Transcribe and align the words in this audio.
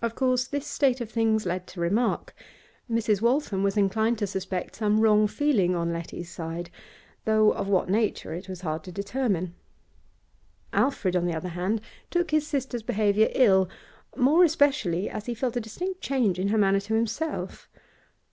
Of 0.00 0.14
course 0.14 0.46
this 0.46 0.64
state 0.64 1.00
of 1.00 1.10
things 1.10 1.44
led 1.44 1.66
to 1.66 1.80
remark. 1.80 2.36
Mrs. 2.88 3.20
Waltham 3.20 3.64
was 3.64 3.76
inclined 3.76 4.16
to 4.18 4.28
suspect 4.28 4.76
some 4.76 5.00
wrong 5.00 5.26
feeling 5.26 5.74
on 5.74 5.92
Letty's 5.92 6.30
side, 6.30 6.70
though 7.24 7.50
of 7.50 7.66
what 7.66 7.88
nature 7.90 8.32
it 8.32 8.48
was 8.48 8.60
hard 8.60 8.84
to 8.84 8.92
determine. 8.92 9.56
Alfred, 10.72 11.16
on 11.16 11.26
the 11.26 11.34
other 11.34 11.48
hand, 11.48 11.80
took 12.12 12.30
his 12.30 12.46
sister's 12.46 12.84
behaviour 12.84 13.28
ill, 13.32 13.68
more 14.16 14.44
especially 14.44 15.10
as 15.10 15.26
he 15.26 15.34
felt 15.34 15.56
a 15.56 15.60
distinct 15.60 16.00
change 16.00 16.38
in 16.38 16.46
her 16.46 16.58
manner 16.58 16.78
to 16.78 16.94
himself. 16.94 17.68